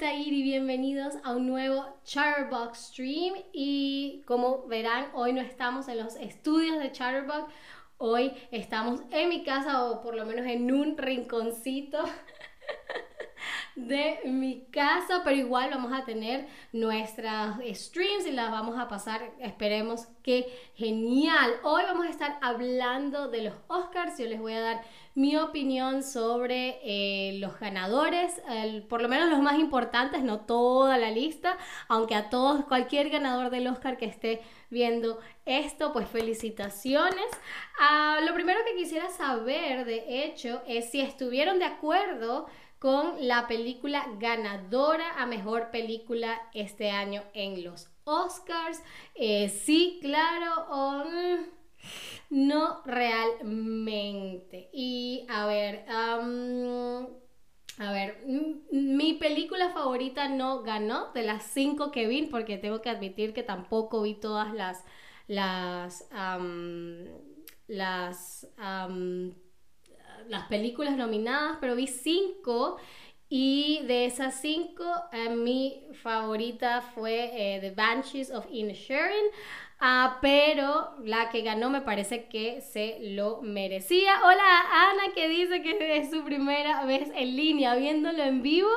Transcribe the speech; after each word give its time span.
Altair 0.00 0.32
y 0.32 0.42
bienvenidos 0.42 1.16
a 1.24 1.32
un 1.32 1.46
nuevo 1.46 1.84
Chatterbox 2.04 2.86
Stream. 2.86 3.34
Y 3.52 4.22
como 4.24 4.66
verán 4.66 5.08
hoy 5.12 5.34
no 5.34 5.42
estamos 5.42 5.88
en 5.88 5.98
los 5.98 6.16
estudios 6.16 6.78
de 6.78 6.90
Chatterbox, 6.90 7.52
hoy 7.98 8.32
estamos 8.50 9.02
en 9.10 9.28
mi 9.28 9.44
casa 9.44 9.84
o 9.84 10.00
por 10.00 10.14
lo 10.14 10.24
menos 10.24 10.46
en 10.46 10.72
un 10.72 10.96
rinconcito 10.96 12.02
de 13.76 14.20
mi 14.24 14.64
casa, 14.70 15.20
pero 15.22 15.36
igual 15.36 15.68
vamos 15.68 15.92
a 15.92 16.06
tener 16.06 16.48
nuestras 16.72 17.58
streams 17.74 18.26
y 18.26 18.32
las 18.32 18.50
vamos 18.50 18.78
a 18.78 18.88
pasar, 18.88 19.34
esperemos 19.38 20.06
que 20.22 20.46
genial. 20.76 21.52
Hoy 21.62 21.82
vamos 21.82 22.06
a 22.06 22.10
estar 22.10 22.38
hablando 22.40 23.28
de 23.28 23.42
los 23.42 23.54
Oscars, 23.68 24.16
yo 24.18 24.24
les 24.24 24.40
voy 24.40 24.54
a 24.54 24.60
dar 24.60 24.82
mi 25.20 25.36
opinión 25.36 26.02
sobre 26.02 26.80
eh, 26.82 27.38
los 27.38 27.60
ganadores, 27.60 28.40
por 28.88 29.02
lo 29.02 29.08
menos 29.08 29.28
los 29.28 29.40
más 29.40 29.58
importantes, 29.58 30.22
no 30.22 30.40
toda 30.40 30.96
la 30.96 31.10
lista, 31.10 31.58
aunque 31.88 32.14
a 32.14 32.30
todos, 32.30 32.64
cualquier 32.64 33.10
ganador 33.10 33.50
del 33.50 33.66
Oscar 33.66 33.98
que 33.98 34.06
esté 34.06 34.40
viendo 34.70 35.20
esto, 35.44 35.92
pues 35.92 36.08
felicitaciones. 36.08 37.26
Ah, 37.78 38.20
lo 38.26 38.32
primero 38.32 38.60
que 38.64 38.76
quisiera 38.76 39.10
saber, 39.10 39.84
de 39.84 40.24
hecho, 40.24 40.62
es 40.66 40.90
si 40.90 41.00
estuvieron 41.00 41.58
de 41.58 41.66
acuerdo 41.66 42.46
con 42.78 43.28
la 43.28 43.46
película 43.46 44.06
ganadora 44.18 45.12
a 45.18 45.26
mejor 45.26 45.70
película 45.70 46.40
este 46.54 46.90
año 46.90 47.22
en 47.34 47.62
los 47.62 47.90
Oscars. 48.04 48.82
Eh, 49.14 49.50
sí, 49.50 49.98
claro, 50.00 50.66
o... 50.70 51.59
No 52.30 52.82
realmente. 52.84 54.70
Y 54.72 55.26
a 55.28 55.46
ver, 55.46 55.84
a 55.88 56.18
ver, 57.92 58.24
mi 58.70 59.14
película 59.14 59.70
favorita 59.70 60.28
no 60.28 60.62
ganó 60.62 61.12
de 61.12 61.22
las 61.22 61.44
cinco 61.44 61.90
que 61.90 62.06
vi, 62.06 62.26
porque 62.26 62.58
tengo 62.58 62.82
que 62.82 62.90
admitir 62.90 63.32
que 63.32 63.42
tampoco 63.42 64.02
vi 64.02 64.14
todas 64.14 64.52
las, 64.52 64.84
las, 65.26 66.06
las, 67.66 68.46
las 70.28 70.46
películas 70.48 70.96
nominadas, 70.96 71.58
pero 71.60 71.74
vi 71.74 71.86
cinco. 71.86 72.76
Y 73.32 73.82
de 73.86 74.06
esas 74.06 74.40
cinco, 74.40 74.84
eh, 75.12 75.30
mi 75.30 75.84
favorita 76.02 76.82
fue 76.82 77.30
eh, 77.32 77.60
The 77.60 77.70
Banshees 77.70 78.32
of 78.32 78.44
Inisherin. 78.50 79.26
Ah, 79.78 80.18
pero 80.20 80.96
la 81.04 81.30
que 81.30 81.42
ganó 81.42 81.70
me 81.70 81.80
parece 81.80 82.26
que 82.26 82.60
se 82.60 82.98
lo 83.00 83.40
merecía. 83.40 84.20
Hola 84.24 84.42
Ana 84.72 85.14
que 85.14 85.28
dice 85.28 85.62
que 85.62 85.96
es 85.98 86.10
su 86.10 86.24
primera 86.24 86.84
vez 86.84 87.08
en 87.14 87.36
línea 87.36 87.76
viéndolo 87.76 88.20
en 88.22 88.42
vivo. 88.42 88.68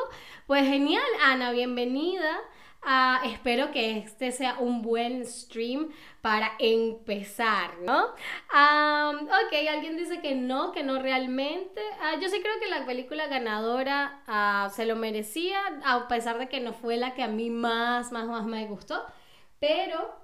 Pues 0.46 0.68
genial 0.68 1.04
Ana, 1.24 1.52
bienvenida. 1.52 2.40
Ah, 2.86 3.22
espero 3.26 3.72
que 3.72 3.98
este 4.00 4.32
sea 4.32 4.58
un 4.60 4.82
buen 4.82 5.26
stream 5.26 5.90
para 6.22 6.52
empezar, 6.60 7.78
¿no? 7.80 8.08
ok, 8.08 9.54
alguien 9.70 9.96
dice 9.98 10.22
que 10.22 10.36
no, 10.36 10.72
que 10.72 10.84
no 10.84 11.00
realmente. 11.02 11.82
Ah, 12.02 12.16
yo 12.22 12.28
sí 12.30 12.42
creo 12.42 12.60
que 12.60 12.70
la 12.70 12.86
película 12.86 13.28
ganadora 13.28 14.70
se 14.74 14.86
lo 14.86 14.96
merecía, 14.96 15.60
a 15.86 16.08
pesar 16.08 16.38
de 16.40 16.50
que 16.50 16.60
no 16.60 16.74
fue 16.74 16.98
la 16.98 17.14
que 17.14 17.24
a 17.24 17.28
mí 17.28 17.50
más, 17.50 18.12
más, 18.12 18.28
más 18.28 18.46
me 18.46 18.66
gustó. 18.68 19.04
Pero 19.60 20.24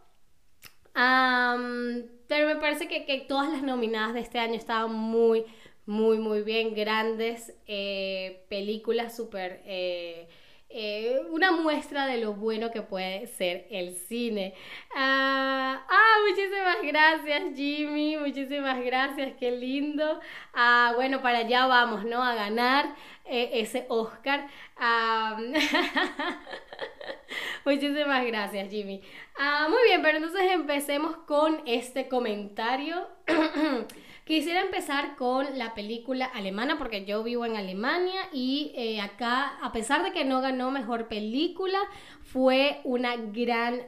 pero 2.27 2.47
me 2.47 2.55
parece 2.57 2.87
que, 2.87 3.25
todas 3.27 3.51
las 3.51 3.63
nominadas 3.63 4.13
de 4.13 4.19
este 4.21 4.39
año 4.39 4.55
estaban 4.55 4.93
muy, 4.93 5.45
muy, 5.85 6.17
muy 6.17 6.41
bien. 6.41 6.75
Grandes 6.75 7.53
eh, 7.67 8.45
películas, 8.49 9.15
súper... 9.15 9.61
Eh, 9.65 10.27
eh, 10.69 11.21
una 11.31 11.51
muestra 11.51 12.05
de 12.05 12.17
lo 12.17 12.33
bueno 12.33 12.71
que 12.71 12.81
puede 12.81 13.27
ser 13.27 13.65
el 13.71 13.95
cine. 13.95 14.53
ah, 14.95 15.85
ah 15.89 16.15
muchísimas 16.27 16.77
gracias 16.83 17.41
Jimmy, 17.55 18.17
muchísimas 18.17 18.83
gracias, 18.83 19.33
qué 19.39 19.51
lindo. 19.51 20.19
Ah, 20.53 20.93
bueno, 20.95 21.21
para 21.21 21.39
allá 21.39 21.65
vamos, 21.65 22.05
¿no? 22.05 22.23
A 22.23 22.35
ganar 22.35 22.95
ese 23.25 23.85
Oscar. 23.89 24.47
muchísimas 27.65 28.25
gracias 28.25 28.69
Jimmy. 28.69 29.01
Ah, 29.37 29.67
muy 29.69 29.83
bien, 29.85 30.01
pero 30.01 30.17
entonces 30.17 30.51
empecemos 30.51 31.15
con 31.27 31.61
este 31.65 32.07
comentario. 32.07 33.07
Quisiera 34.29 34.61
empezar 34.61 35.15
con 35.15 35.57
la 35.57 35.73
película 35.73 36.25
alemana 36.25 36.77
porque 36.77 37.03
yo 37.03 37.23
vivo 37.23 37.47
en 37.47 37.57
Alemania 37.57 38.29
y 38.31 38.71
eh, 38.75 39.01
acá, 39.01 39.57
a 39.59 39.71
pesar 39.71 40.03
de 40.03 40.11
que 40.11 40.23
no 40.23 40.39
ganó 40.39 40.69
mejor 40.69 41.07
película, 41.07 41.79
fue 42.21 42.79
una 42.83 43.15
gran, 43.15 43.87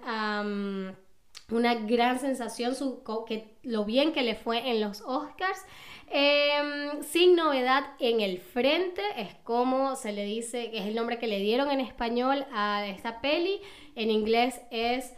una 1.51 1.75
gran 1.75 2.17
sensación 2.17 2.73
su, 2.73 3.03
que, 3.27 3.55
lo 3.61 3.85
bien 3.85 4.13
que 4.13 4.23
le 4.23 4.33
fue 4.33 4.67
en 4.71 4.81
los 4.81 5.01
Oscars. 5.01 5.63
Em, 6.09 7.03
sin 7.03 7.35
novedad 7.35 7.93
en 7.99 8.19
el 8.19 8.39
frente, 8.39 9.03
es 9.17 9.35
como 9.43 9.95
se 9.95 10.11
le 10.11 10.25
dice, 10.25 10.71
es 10.75 10.87
el 10.87 10.95
nombre 10.95 11.19
que 11.19 11.27
le 11.27 11.37
dieron 11.37 11.69
en 11.69 11.81
español 11.81 12.47
a 12.51 12.87
esta 12.87 13.21
peli. 13.21 13.61
En 13.95 14.09
inglés 14.09 14.59
es 14.71 15.13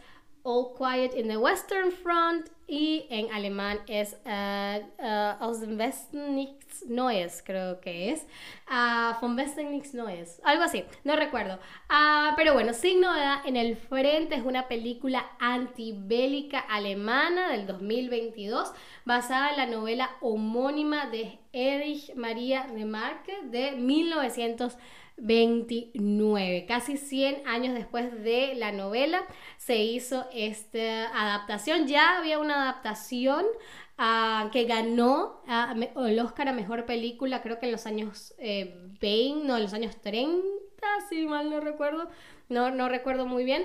All 0.46 0.74
Quiet 0.76 1.14
in 1.14 1.28
the 1.28 1.38
Western 1.38 1.90
Front 1.90 2.50
y 2.66 3.06
en 3.08 3.32
alemán 3.32 3.80
es 3.86 4.14
uh, 4.26 5.42
Aus 5.42 5.60
dem 5.60 5.78
Westen 5.78 6.34
nichts 6.34 6.84
Neues, 6.86 7.42
creo 7.42 7.80
que 7.80 8.10
es. 8.10 8.26
Uh, 8.68 9.18
von 9.22 9.36
Westen 9.38 9.70
nichts 9.70 9.94
Neues, 9.94 10.42
algo 10.44 10.64
así, 10.64 10.84
no 11.02 11.16
recuerdo. 11.16 11.54
Uh, 11.88 12.34
pero 12.36 12.52
bueno, 12.52 12.74
sin 12.74 13.00
novedad, 13.00 13.38
en 13.46 13.56
el 13.56 13.76
frente 13.76 14.34
es 14.34 14.44
una 14.44 14.68
película 14.68 15.24
antibélica 15.38 16.58
alemana 16.58 17.48
del 17.48 17.66
2022 17.66 18.70
basada 19.06 19.50
en 19.50 19.56
la 19.56 19.66
novela 19.66 20.10
homónima 20.20 21.06
de 21.06 21.38
Erich 21.54 22.14
Maria 22.16 22.66
Remarque 22.66 23.34
de 23.44 23.72
1900 23.72 24.76
29. 25.16 26.66
Casi 26.66 26.96
100 26.96 27.46
años 27.46 27.74
después 27.74 28.22
de 28.22 28.54
la 28.54 28.72
novela 28.72 29.22
se 29.56 29.76
hizo 29.76 30.26
esta 30.32 31.06
adaptación. 31.18 31.86
Ya 31.86 32.18
había 32.18 32.38
una 32.38 32.62
adaptación 32.62 33.44
ah, 33.96 34.50
que 34.52 34.64
ganó 34.64 35.42
ah, 35.46 35.74
el 36.06 36.18
Oscar 36.20 36.48
a 36.48 36.52
Mejor 36.52 36.86
Película, 36.86 37.42
creo 37.42 37.58
que 37.58 37.66
en 37.66 37.72
los 37.72 37.86
años 37.86 38.34
20, 38.38 38.98
eh, 39.02 39.34
no, 39.44 39.56
en 39.56 39.62
los 39.62 39.74
años 39.74 40.00
30, 40.00 40.42
si 41.08 41.26
mal 41.26 41.50
no 41.50 41.60
recuerdo. 41.60 42.08
No, 42.48 42.70
no 42.70 42.88
recuerdo 42.88 43.26
muy 43.26 43.44
bien. 43.44 43.64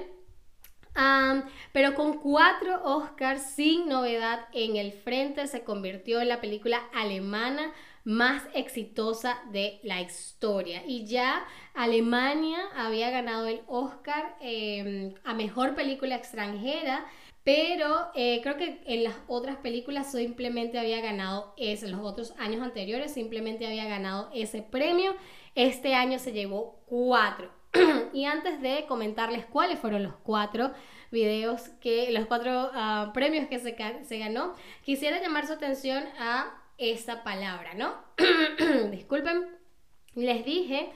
Pero 1.71 1.95
con 1.95 2.17
cuatro 2.17 2.81
Oscars 2.83 3.41
sin 3.41 3.87
novedad 3.87 4.47
en 4.53 4.75
el 4.75 4.91
frente 4.91 5.47
se 5.47 5.63
convirtió 5.63 6.19
en 6.19 6.29
la 6.29 6.41
película 6.41 6.81
alemana 6.93 7.71
más 8.03 8.43
exitosa 8.53 9.41
de 9.51 9.79
la 9.83 10.01
historia. 10.01 10.83
Y 10.85 11.05
ya 11.05 11.45
Alemania 11.73 12.59
había 12.75 13.09
ganado 13.09 13.47
el 13.47 13.61
Oscar 13.67 14.35
em, 14.41 15.13
a 15.23 15.33
Mejor 15.33 15.75
Película 15.75 16.15
Extranjera, 16.15 17.05
pero 17.43 18.11
eh, 18.15 18.41
creo 18.43 18.57
que 18.57 18.81
en 18.85 19.03
las 19.03 19.15
otras 19.27 19.57
películas 19.57 20.11
simplemente 20.11 20.77
había 20.77 21.01
ganado 21.01 21.53
ese, 21.57 21.85
en 21.85 21.93
los 21.93 22.01
otros 22.01 22.33
años 22.37 22.61
anteriores 22.61 23.13
simplemente 23.13 23.65
había 23.65 23.85
ganado 23.85 24.29
ese 24.33 24.61
premio. 24.61 25.15
Este 25.55 25.95
año 25.95 26.19
se 26.19 26.31
llevó 26.31 26.79
cuatro. 26.85 27.51
y 28.13 28.25
antes 28.25 28.61
de 28.61 28.85
comentarles 28.87 29.45
cuáles 29.45 29.79
fueron 29.79 30.03
los 30.03 30.15
cuatro 30.23 30.71
videos 31.11 31.69
que, 31.81 32.11
los 32.11 32.25
cuatro 32.25 32.71
ah, 32.73 33.11
premios 33.13 33.47
que 33.47 33.59
se, 33.59 33.75
se 34.03 34.17
ganó, 34.17 34.53
quisiera 34.83 35.21
llamar 35.21 35.47
su 35.47 35.53
atención 35.53 36.03
a 36.19 36.53
esa 36.79 37.23
palabra, 37.23 37.73
¿no? 37.73 37.93
Disculpen, 38.91 39.45
les 40.15 40.45
dije 40.45 40.89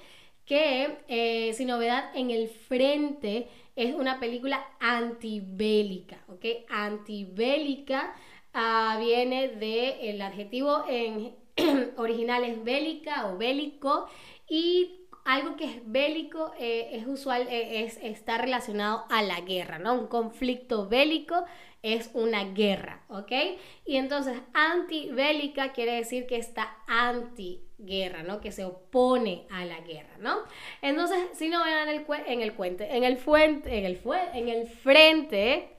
que 0.46 0.98
eh, 1.08 1.54
Sin 1.54 1.68
Novedad 1.68 2.12
en 2.16 2.32
el 2.32 2.48
Frente 2.48 3.48
es 3.76 3.94
una 3.94 4.20
película 4.20 4.66
antibélica, 4.80 6.24
¿ok? 6.28 6.46
Antibélica 6.70 8.14
ah, 8.54 8.98
viene 9.00 9.50
del 9.50 10.22
adjetivo 10.22 10.86
en 10.88 11.36
original 11.98 12.44
es 12.44 12.64
bélica 12.64 13.28
o 13.28 13.38
bélico 13.38 14.08
y 14.50 15.00
algo 15.26 15.56
que 15.56 15.66
es 15.66 15.82
bélico 15.86 16.52
eh, 16.60 16.90
es 16.94 17.08
usual, 17.08 17.48
eh, 17.50 17.86
es, 17.86 17.98
está 18.02 18.38
relacionado 18.38 19.06
a 19.10 19.22
la 19.22 19.42
guerra, 19.42 19.80
¿no? 19.80 19.94
Un 19.94 20.08
conflicto 20.08 20.88
bélico 20.88 21.46
es 21.84 22.10
una 22.14 22.46
guerra, 22.54 23.04
¿ok? 23.10 23.32
Y 23.86 23.98
entonces 23.98 24.40
antibélica 24.54 25.74
quiere 25.74 25.94
decir 25.94 26.26
que 26.26 26.38
está 26.38 26.78
anti-guerra, 26.88 28.24
¿no? 28.24 28.40
Que 28.40 28.54
se 28.54 28.64
opone 28.64 29.46
a 29.52 29.66
la 29.66 29.82
guerra, 29.82 30.18
¿no? 30.20 30.38
Entonces, 30.82 31.20
si 31.34 31.50
no 31.50 31.64
ven 31.64 31.74
en 31.74 31.90
el, 31.90 32.06
en 32.26 32.42
el 32.42 32.54
cuente, 32.54 32.96
en 32.96 33.04
el 33.04 33.18
fuente, 33.18 33.78
en 33.78 33.86
el, 33.86 34.02
en 34.34 34.50
el 34.50 34.68
frente, 34.68 35.76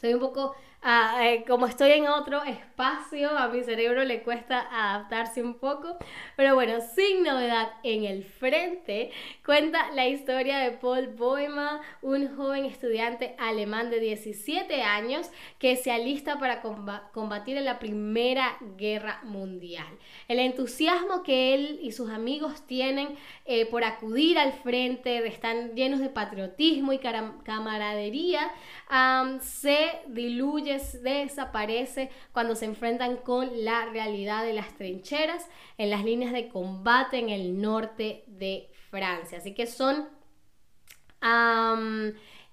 soy 0.00 0.14
un 0.14 0.20
poco 0.20 0.54
Ah, 0.82 1.18
eh, 1.26 1.44
como 1.48 1.66
estoy 1.66 1.92
en 1.92 2.06
otro 2.06 2.44
espacio, 2.44 3.30
a 3.30 3.48
mi 3.48 3.64
cerebro 3.64 4.04
le 4.04 4.22
cuesta 4.22 4.68
adaptarse 4.70 5.42
un 5.42 5.54
poco. 5.54 5.96
Pero 6.36 6.54
bueno, 6.54 6.80
sin 6.94 7.24
novedad 7.24 7.70
en 7.82 8.04
el 8.04 8.24
frente, 8.24 9.10
cuenta 9.44 9.90
la 9.92 10.06
historia 10.06 10.58
de 10.58 10.72
Paul 10.72 11.08
Boima, 11.08 11.80
un 12.02 12.36
joven 12.36 12.66
estudiante 12.66 13.34
alemán 13.38 13.90
de 13.90 13.98
17 13.98 14.82
años 14.82 15.30
que 15.58 15.76
se 15.76 15.90
alista 15.90 16.38
para 16.38 16.60
combatir 16.60 17.56
en 17.56 17.64
la 17.64 17.78
Primera 17.78 18.56
Guerra 18.76 19.20
Mundial. 19.24 19.86
El 20.28 20.38
entusiasmo 20.38 21.22
que 21.22 21.54
él 21.54 21.80
y 21.82 21.92
sus 21.92 22.10
amigos 22.10 22.66
tienen 22.66 23.16
eh, 23.46 23.66
por 23.66 23.84
acudir 23.84 24.38
al 24.38 24.52
frente, 24.52 25.26
están 25.26 25.74
llenos 25.74 26.00
de 26.00 26.08
patriotismo 26.08 26.92
y 26.92 26.98
camaradería, 26.98 28.50
se 29.40 30.00
diluye, 30.08 30.80
desaparece 31.02 32.10
cuando 32.32 32.54
se 32.54 32.64
enfrentan 32.64 33.16
con 33.18 33.64
la 33.64 33.86
realidad 33.86 34.44
de 34.44 34.52
las 34.52 34.76
trincheras 34.76 35.48
en 35.78 35.90
las 35.90 36.04
líneas 36.04 36.32
de 36.32 36.48
combate 36.48 37.18
en 37.18 37.28
el 37.28 37.60
norte 37.60 38.24
de 38.26 38.68
Francia. 38.90 39.38
Así 39.38 39.54
que 39.54 39.66
son... 39.66 40.08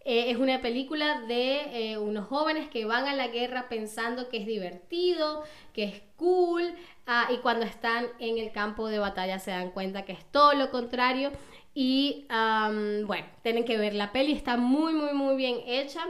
Eh, 0.05 0.31
es 0.31 0.37
una 0.37 0.61
película 0.61 1.21
de 1.21 1.91
eh, 1.91 1.97
unos 1.97 2.27
jóvenes 2.27 2.67
que 2.67 2.83
van 2.83 3.07
a 3.07 3.15
la 3.15 3.29
guerra 3.29 3.69
pensando 3.69 4.27
que 4.27 4.37
es 4.37 4.45
divertido, 4.45 5.43
que 5.71 5.85
es 5.85 6.01
cool, 6.17 6.75
ah, 7.07 7.27
y 7.31 7.37
cuando 7.37 7.65
están 7.65 8.07
en 8.19 8.37
el 8.37 8.51
campo 8.51 8.87
de 8.87 8.99
batalla 8.99 9.39
se 9.39 9.51
dan 9.51 9.71
cuenta 9.71 10.05
que 10.05 10.13
es 10.13 10.25
todo 10.31 10.53
lo 10.53 10.71
contrario. 10.71 11.31
Y 11.75 12.27
bueno, 12.29 13.25
tienen 13.41 13.65
que 13.65 13.77
ver 13.77 13.95
la 13.95 14.11
peli, 14.11 14.33
está 14.33 14.57
muy, 14.57 14.93
muy, 14.93 15.13
muy 15.13 15.35
bien 15.35 15.57
hecha. 15.65 16.01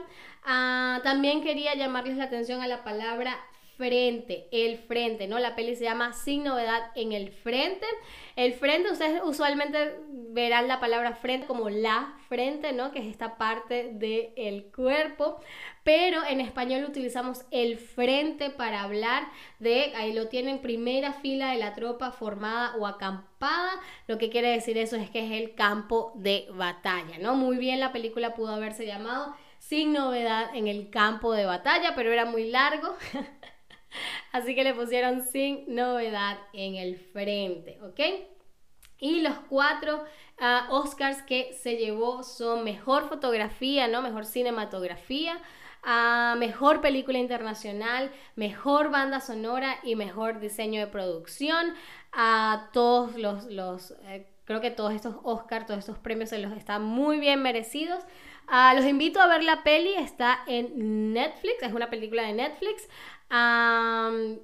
Ah, 0.44 1.00
también 1.04 1.42
quería 1.42 1.74
llamarles 1.76 2.18
la 2.18 2.26
atención 2.26 2.62
a 2.62 2.68
la 2.68 2.84
palabra 2.84 3.38
frente, 3.84 4.48
el 4.54 4.78
frente, 4.78 5.28
¿no? 5.28 5.40
La 5.40 5.58
peli 5.58 5.76
se 5.76 5.84
llama 5.84 6.14
Sin 6.14 6.46
novedad 6.46 6.92
en 6.96 7.12
el 7.12 7.32
frente. 7.32 7.86
El 8.38 8.54
frente, 8.54 8.90
ustedes 8.90 9.22
usualmente 9.26 9.98
verán 10.08 10.70
la 10.70 10.80
palabra 10.80 11.16
frente 11.16 11.48
como 11.48 11.70
la 11.70 12.16
frente, 12.30 12.72
¿no? 12.72 12.92
Que 12.92 13.00
es 13.00 13.08
esta 13.08 13.38
parte 13.38 13.92
del 13.92 14.72
cuerpo, 14.74 15.38
pero 15.84 16.24
en 16.24 16.40
español 16.40 16.86
utilizamos 16.86 17.44
el 17.52 17.78
frente 17.78 18.50
para 18.50 18.84
hablar 18.84 19.28
de, 19.60 19.92
ahí 19.98 20.14
lo 20.14 20.30
tienen, 20.30 20.62
primera 20.62 21.12
fila 21.12 21.52
de 21.52 21.58
la 21.58 21.76
tropa 21.76 22.12
formada 22.12 22.78
o 22.78 22.88
acampada. 22.88 23.82
Lo 24.08 24.18
que 24.18 24.30
quiere 24.30 24.52
decir 24.52 24.78
eso 24.78 24.96
es 24.96 25.10
que 25.10 25.26
es 25.26 25.32
el 25.34 25.56
campo 25.56 26.14
de 26.16 26.48
batalla, 26.54 27.18
¿no? 27.20 27.36
Muy 27.36 27.58
bien, 27.58 27.82
la 27.82 27.92
película 27.92 28.34
pudo 28.34 28.56
haberse 28.56 28.86
llamado 28.86 29.36
sin 29.60 29.92
novedad 29.92 30.56
en 30.56 30.70
el 30.70 30.90
campo 30.90 31.34
de 31.34 31.46
batalla, 31.46 31.96
pero 31.96 32.14
era 32.14 32.24
muy 32.24 32.50
largo. 32.50 32.96
Así 34.32 34.56
que 34.56 34.64
le 34.64 34.74
pusieron 34.74 35.24
sin 35.24 35.64
novedad 35.74 36.38
en 36.54 36.76
el 36.76 36.98
frente, 36.98 37.80
¿ok? 37.82 38.00
Y 39.00 39.22
los 39.22 39.36
cuatro 39.50 40.04
ah, 40.40 40.68
Oscars 40.72 41.22
que 41.24 41.54
se 41.54 41.76
llevó 41.76 42.24
son 42.24 42.64
mejor 42.64 43.10
fotografía, 43.10 43.88
¿no? 43.88 44.02
Mejor 44.02 44.26
cinematografía, 44.26 45.40
ah, 45.84 46.36
mejor 46.38 46.80
película 46.82 47.18
internacional, 47.18 48.12
mejor 48.36 48.92
banda 48.92 49.20
sonora 49.20 49.78
y 49.84 49.96
mejor 49.96 50.40
diseño 50.40 50.80
de 50.80 50.88
producción. 50.88 51.74
A 52.14 52.70
todos 52.72 53.16
los, 53.16 53.46
los 53.46 53.92
eh, 54.04 54.28
creo 54.46 54.62
que 54.62 54.72
todos 54.72 54.94
estos 54.94 55.16
Oscars, 55.24 55.66
todos 55.66 55.80
estos 55.80 55.98
premios 55.98 56.30
se 56.30 56.38
los 56.38 56.54
están 56.54 56.84
muy 56.84 57.20
bien 57.20 57.42
merecidos. 57.42 58.04
Ah, 58.48 58.74
los 58.76 58.86
invito 58.86 59.22
a 59.22 59.28
ver 59.28 59.44
la 59.44 59.64
peli, 59.64 59.94
está 59.96 60.40
en 60.48 61.14
Netflix, 61.14 61.62
es 61.62 61.74
una 61.74 61.90
película 61.90 62.24
de 62.24 62.34
Netflix 62.34 62.88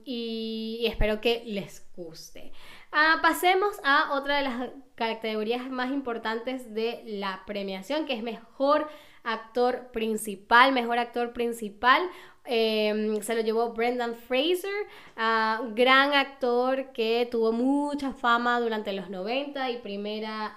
y, 0.05 0.85
espero 0.85 1.21
que 1.21 1.43
les 1.45 1.87
guste. 1.95 2.51
Ah, 2.91 3.19
pasemos 3.21 3.79
a 3.83 4.13
otra 4.13 4.37
de 4.37 4.43
las 4.43 4.69
categorías 4.95 5.69
más 5.69 5.91
importantes 5.91 6.73
de 6.73 7.03
la 7.05 7.43
premiación, 7.45 8.05
que 8.05 8.13
es 8.13 8.23
mejor 8.23 8.89
actor 9.23 9.91
principal, 9.91 10.71
mejor 10.71 10.97
actor 10.97 11.33
principal. 11.33 12.09
Em, 12.45 13.21
se 13.21 13.35
lo 13.35 13.41
llevó 13.41 13.73
Brendan 13.73 14.15
Fraser, 14.15 14.73
ah, 15.15 15.61
gran 15.75 16.13
actor 16.13 16.91
que 16.91 17.27
tuvo 17.29 17.51
mucha 17.51 18.13
fama 18.13 18.59
durante 18.59 18.91
los 18.93 19.09
90 19.09 19.69
y 19.69 19.77
primera, 19.77 20.55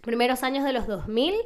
primeros 0.00 0.42
años 0.42 0.64
de 0.64 0.72
los 0.72 0.88
2000 0.88 1.36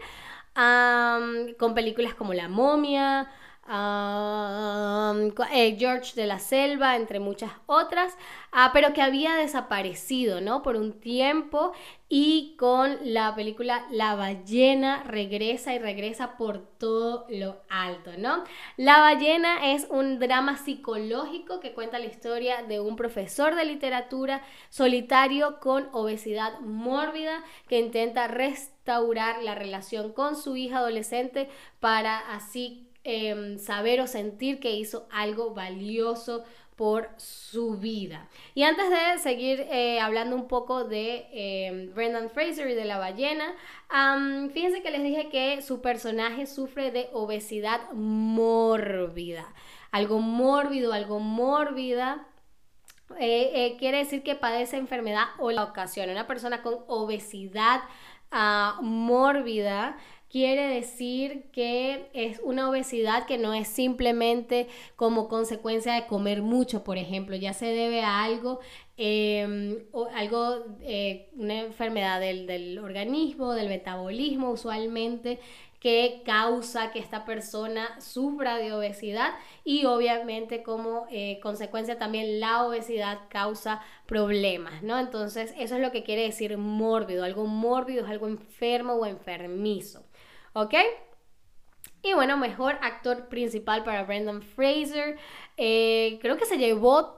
con 1.59 1.75
películas 1.75 2.15
como 2.15 2.33
La 2.33 2.49
momia, 2.49 3.31
eh, 3.69 5.77
George 5.79 6.15
de 6.15 6.27
la 6.27 6.39
Selva, 6.39 6.97
entre 6.97 7.21
muchas 7.21 7.51
otras, 7.67 8.17
ah, 8.53 8.71
pero 8.73 8.93
que 8.93 9.03
había 9.03 9.35
desaparecido, 9.35 10.41
¿no? 10.41 10.63
Por 10.63 10.77
un 10.77 11.01
tiempo 11.01 11.73
y 12.09 12.55
con 12.57 12.99
la 13.03 13.35
película 13.35 13.85
La 13.91 14.15
ballena 14.15 15.03
regresa 15.03 15.75
y 15.75 15.79
regresa 15.79 16.37
por 16.37 16.59
todo 16.79 17.27
lo 17.29 17.57
alto, 17.69 18.13
¿no? 18.17 18.45
La 18.77 19.01
ballena 19.01 19.73
es 19.73 19.87
un 19.91 20.19
drama 20.19 20.57
psicológico 20.57 21.61
que 21.61 21.73
cuenta 21.73 21.99
la 21.99 22.07
historia 22.07 22.63
de 22.63 22.81
un 22.81 22.97
profesor 22.97 23.57
de 23.57 23.65
literatura 23.65 24.43
solitario 24.71 25.59
con 25.59 25.89
obesidad 25.93 26.61
mórbida 26.61 27.43
que 27.69 27.81
intenta 27.81 28.29
restaurar 28.29 29.43
la 29.43 29.55
relación 29.55 30.13
con 30.13 30.37
su 30.37 30.57
hija 30.57 30.79
adolescente 30.79 31.49
para 31.81 32.19
así 32.19 32.87
Em, 33.09 33.57
saber 33.57 34.01
o 34.01 34.09
sentir 34.09 34.59
que 34.59 34.73
hizo 34.73 35.07
algo 35.13 35.55
valioso 35.55 36.43
por 36.75 37.09
su 37.19 37.77
vida. 37.77 38.29
Y 38.53 38.65
antes 38.65 38.91
de 38.91 39.19
seguir 39.23 39.61
eh, 39.71 40.01
hablando 40.01 40.35
un 40.35 40.49
poco 40.49 40.83
de 40.83 41.29
em, 41.31 41.95
Brendan 41.95 42.31
Fraser 42.31 42.69
y 42.69 42.75
de 42.75 42.85
la 42.85 42.99
ballena, 42.99 43.55
fíjense 44.53 44.83
que 44.83 44.91
les 44.91 45.05
dije 45.05 45.29
que 45.29 45.63
su 45.63 45.81
personaje 45.81 46.47
sufre 46.47 46.91
de 46.91 47.09
obesidad 47.13 47.93
mórbida. 47.93 49.55
Algo 49.93 50.19
mórbido, 50.19 50.93
algo 50.93 51.21
mórbida. 51.21 52.27
Eh, 53.21 53.53
eh, 53.55 53.77
quiere 53.79 53.99
decir 53.99 54.25
que 54.25 54.35
padece 54.35 54.79
enfermedad 54.79 55.27
o 55.39 55.53
la 55.53 55.63
ocasión. 55.63 56.11
Una 56.11 56.27
persona 56.27 56.61
con 56.61 56.75
obesidad 56.89 57.83
ah, 58.33 58.81
mórbida 58.83 59.97
quiere 60.31 60.69
decir 60.69 61.45
que 61.53 62.11
es 62.13 62.41
una 62.43 62.69
obesidad 62.69 63.27
que 63.27 63.39
no 63.39 63.55
es 63.55 63.69
simplemente 63.69 64.69
como 64.97 65.29
consecuencia 65.29 65.95
de 65.95 66.07
comer 66.07 66.43
mucho, 66.43 66.85
por 66.85 66.99
ejemplo, 66.99 67.37
ya 67.37 67.53
se 67.53 67.67
debe 67.67 68.03
a 68.03 68.25
algo, 68.25 68.61
em, 68.97 69.85
o 69.93 70.09
algo, 70.15 70.65
eh, 70.83 71.29
una 71.37 71.61
enfermedad 71.61 72.21
del, 72.21 72.47
del 72.47 72.79
organismo, 72.79 73.53
del 73.53 73.69
metabolismo 73.69 74.51
usualmente, 74.51 75.39
que 75.81 76.23
causa 76.25 76.91
que 76.91 76.99
esta 76.99 77.25
persona 77.25 78.01
sufra 78.01 78.57
de 78.57 78.73
obesidad 78.73 79.35
y 79.65 79.85
obviamente 79.85 80.63
como 80.63 81.07
eh, 81.11 81.39
consecuencia 81.43 81.99
también 81.99 82.41
la 82.41 82.65
obesidad 82.65 83.21
causa 83.29 83.83
problemas, 84.07 84.83
¿no? 84.83 84.99
Entonces 84.99 85.55
eso 85.59 85.77
es 85.77 85.81
lo 85.81 85.93
que 85.93 86.03
quiere 86.03 86.23
decir 86.23 86.57
mórbido, 86.59 87.25
algo 87.25 87.47
mórbido 87.47 88.05
es 88.05 88.11
algo 88.11 88.27
enfermo 88.27 88.95
o 88.95 89.07
enfermizo. 89.07 90.06
¿Ok? 90.57 90.75
Y 92.03 92.15
bueno, 92.15 92.39
mejor 92.39 92.79
actor 92.81 93.29
principal 93.29 93.85
para 93.85 94.05
Brendan 94.05 94.41
Fraser. 94.41 95.19
Eh, 95.59 96.19
creo 96.23 96.39
que 96.39 96.47
se 96.47 96.57
llevó 96.57 97.15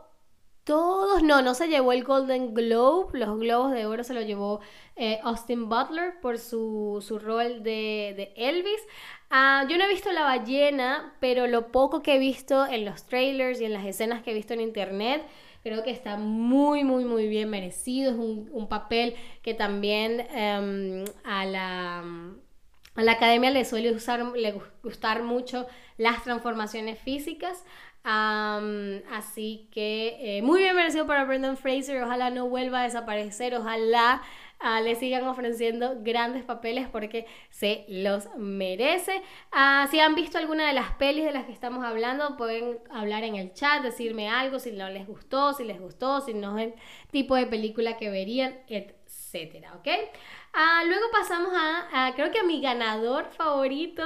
todos, 0.65 1.23
no, 1.23 1.41
no 1.41 1.55
se 1.55 1.69
llevó 1.69 1.93
el 1.93 2.05
Golden 2.05 2.53
Globe, 2.53 3.19
los 3.19 3.39
globos 3.39 3.73
de 3.73 3.87
oro 3.87 4.05
se 4.05 4.13
lo 4.13 4.23
llevó 4.23 4.61
eh, 4.97 5.21
Austin 5.23 5.69
Butler 5.69 6.21
por 6.21 6.39
su, 6.39 7.01
rol 7.23 7.63
de, 7.63 8.33
Elvis. 8.37 8.81
Ah, 9.31 9.65
yo 9.69 9.79
no 9.79 9.85
he 9.85 9.89
visto 9.89 10.11
la 10.11 10.25
ballena, 10.25 11.15
pero 11.21 11.47
lo 11.47 11.69
poco 11.71 12.03
que 12.03 12.17
he 12.17 12.19
visto 12.19 12.67
en 12.67 12.85
los 12.85 13.05
trailers 13.05 13.61
y 13.61 13.67
en 13.67 13.73
las 13.73 13.87
escenas 13.87 14.23
que 14.23 14.33
he 14.33 14.35
visto 14.35 14.53
en 14.53 14.61
internet, 14.61 15.23
creo 15.63 15.85
que 15.85 15.91
está 15.91 16.17
muy, 16.17 16.83
muy, 16.83 17.05
muy 17.05 17.29
bien 17.29 17.51
merecido. 17.51 18.11
Es 18.11 18.19
un, 18.19 18.69
papel 18.69 19.15
que 19.43 19.55
también 19.55 20.27
em, 20.33 21.05
a 21.25 21.47
la 21.47 22.05
a 22.99 23.03
la 23.03 23.13
academia 23.13 23.53
le 23.53 23.65
suele 23.65 23.93
usar, 23.93 24.21
le 24.37 24.61
gustar 24.83 25.23
mucho 25.23 25.69
las 25.99 26.25
transformaciones 26.25 26.99
físicas. 26.99 27.65
así 28.03 29.69
que 29.71 30.39
eh, 30.39 30.43
muy 30.43 30.59
bien 30.63 30.75
merecido 30.75 31.07
para 31.07 31.25
Brendan 31.25 31.57
Fraser. 31.57 32.03
Ojalá 32.03 32.31
no 32.31 32.49
vuelva 32.49 32.81
a 32.81 32.83
desaparecer. 32.83 33.55
Ojalá 33.55 34.21
ah, 34.59 34.81
le 34.81 34.97
sigan 34.97 35.29
ofreciendo 35.29 35.99
grandes 36.01 36.43
papeles 36.43 36.89
porque 36.89 37.27
se 37.51 37.85
los 37.87 38.35
merece. 38.37 39.23
Ah, 39.53 39.87
si 39.93 40.01
han 40.01 40.17
visto 40.17 40.37
alguna 40.37 40.67
de 40.67 40.73
las 40.73 40.91
pelis 40.95 41.25
de 41.25 41.31
las 41.31 41.45
que 41.45 41.53
estamos 41.53 41.85
hablando, 41.85 42.37
pueden 42.37 42.81
hablar 42.91 43.23
en 43.23 43.37
el 43.37 43.53
chat, 43.53 43.81
decirme 43.81 44.29
algo 44.29 44.59
si 44.59 44.73
no 44.73 44.91
les 44.91 45.07
gustó, 45.07 45.53
si 45.53 45.63
les 45.63 45.79
gustó, 45.79 46.21
si 46.21 46.35
no 46.35 46.59
es 46.59 46.73
el 46.73 46.75
tipo 47.13 47.37
de 47.37 47.47
película 47.47 47.97
que 47.97 48.11
verían, 48.11 48.59
etcétera, 49.09 49.73
¿ok? 49.75 49.87
Uh, 50.55 50.87
luego 50.87 51.07
pasamos 51.11 51.53
a, 51.55 52.13
creo 52.15 52.31
que 52.31 52.41
a 52.41 52.45
mi 52.45 52.61
ganador 52.61 53.27
favorito, 53.31 54.03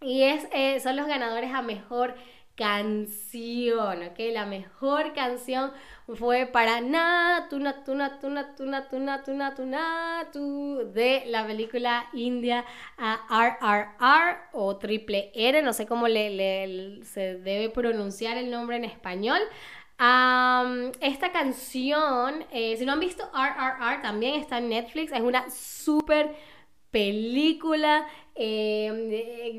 y 0.00 0.22
es, 0.22 0.46
eh, 0.52 0.78
son 0.80 0.96
los 0.96 1.06
ganadores 1.06 1.52
a 1.54 1.62
mejor 1.62 2.14
canción, 2.54 4.02
¿ok? 4.02 4.18
La 4.32 4.44
mejor 4.46 5.12
canción 5.14 5.72
fue 6.14 6.46
para 6.46 6.80
Na, 6.80 7.46
Tuna, 7.48 7.82
Tuna, 7.84 8.18
Tuna, 8.20 8.54
Tuna, 8.54 8.88
Tuna, 8.88 9.24
Tuna, 9.24 9.54
Tuna, 9.54 10.28
Tu, 10.32 10.92
de 10.92 11.24
la 11.26 11.46
película 11.46 12.06
india 12.12 12.64
ah, 12.98 13.26
RRR 13.30 14.50
o 14.52 14.76
Triple 14.76 15.32
R, 15.34 15.62
no 15.62 15.72
sé 15.72 15.86
cómo 15.86 16.06
le, 16.06 17.02
se 17.04 17.38
debe 17.38 17.70
pronunciar 17.70 18.36
el 18.36 18.50
nombre 18.50 18.76
en 18.76 18.84
español 18.84 19.40
esta 21.00 21.32
canción, 21.32 22.44
eh, 22.52 22.76
si 22.76 22.84
no 22.84 22.92
han 22.92 23.00
visto 23.00 23.24
RRR, 23.32 24.02
también 24.02 24.40
está 24.40 24.58
en 24.58 24.68
Netflix, 24.68 25.12
es 25.12 25.20
una 25.20 25.48
súper 25.50 26.34
película 26.90 28.06
eh, 28.36 28.90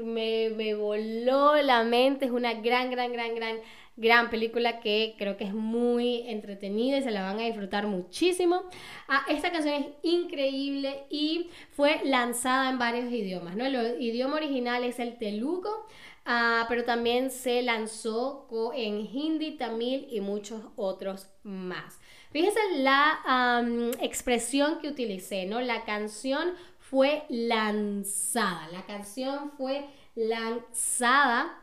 me, 0.04 0.50
me, 0.50 0.76
voló 0.76 1.56
la 1.62 1.84
mente, 1.84 2.26
es 2.26 2.32
una 2.32 2.54
gran, 2.56 2.92
gran, 2.92 3.14
gran, 3.14 3.34
gran, 3.34 3.58
gran 3.96 4.30
película 4.30 4.82
que 4.82 5.16
creo 5.18 5.38
que 5.38 5.46
es 5.46 5.54
muy 5.54 6.24
entretenida 6.28 6.98
y 6.98 7.04
se 7.04 7.12
la 7.12 7.22
van 7.22 7.40
a 7.40 7.44
disfrutar 7.44 7.88
muchísimo. 7.88 8.64
Ah, 9.08 9.26
esta 9.30 9.52
canción 9.52 9.76
es 9.76 9.86
increíble 10.04 11.04
y 11.10 11.50
fue 11.72 12.02
lanzada 12.04 12.70
en 12.70 12.78
varios 12.78 13.12
idiomas, 13.12 13.56
¿no? 13.56 13.66
El 13.66 14.02
idioma 14.02 14.36
original 14.36 14.84
es 14.84 15.00
el 15.00 15.18
telugu. 15.18 15.70
Ah, 16.26 16.66
pero 16.68 16.84
también 16.84 17.30
se 17.30 17.62
lanzó 17.62 18.48
en 18.74 19.00
hindi, 19.00 19.58
tamil 19.58 20.08
y 20.10 20.22
muchos 20.22 20.64
otros 20.76 21.30
más. 21.44 22.00
Fíjense 22.32 22.60
la 22.78 23.64
expresión 24.02 24.80
que 24.80 24.90
utilicé, 24.90 25.46
¿no? 25.46 25.62
La 25.62 25.86
canción 25.86 26.54
fue 26.80 27.24
lanzada. 27.30 28.68
La 28.72 28.86
canción 28.86 29.52
fue 29.52 29.86
lanzada. 30.16 31.62